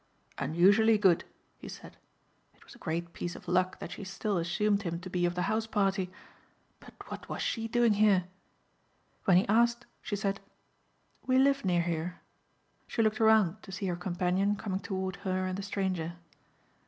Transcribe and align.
"Unusually 0.39 0.97
good," 0.97 1.25
he 1.59 1.69
said. 1.69 1.95
It 2.55 2.63
was 2.63 2.73
a 2.73 2.79
great 2.79 3.13
piece 3.13 3.35
of 3.35 3.47
luck 3.47 3.77
that 3.77 3.91
she 3.91 4.03
still 4.03 4.39
assumed 4.39 4.81
him 4.81 4.99
to 4.99 5.11
be 5.11 5.27
of 5.27 5.35
the 5.35 5.43
house 5.43 5.67
party. 5.67 6.11
But 6.79 6.95
what 7.11 7.29
was 7.29 7.43
she 7.43 7.67
doing 7.67 7.93
here? 7.93 8.23
When 9.25 9.37
he 9.37 9.47
asked 9.47 9.85
she 10.01 10.15
said, 10.15 10.39
"We 11.27 11.37
live 11.37 11.63
near 11.63 11.83
here." 11.83 12.19
She 12.87 13.03
looked 13.03 13.21
around 13.21 13.61
to 13.61 13.71
see 13.71 13.85
her 13.85 13.95
companion 13.95 14.55
coming 14.55 14.79
toward 14.79 15.17
her 15.17 15.45
and 15.45 15.55
the 15.55 15.61
stranger. 15.61 16.13